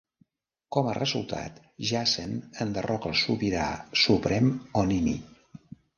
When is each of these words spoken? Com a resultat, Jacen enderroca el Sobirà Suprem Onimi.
Com 0.75 0.87
a 0.91 0.95
resultat, 0.97 1.59
Jacen 1.89 2.33
enderroca 2.65 3.11
el 3.11 3.15
Sobirà 3.25 3.67
Suprem 4.05 4.51
Onimi. 4.83 5.15